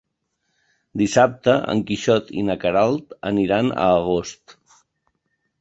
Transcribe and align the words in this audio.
Dissabte 1.01 1.53
en 1.73 1.83
Quixot 1.91 2.33
i 2.39 2.45
na 2.47 2.57
Queralt 2.65 3.15
aniran 3.33 3.73
a 3.83 3.85
Agost. 4.01 4.61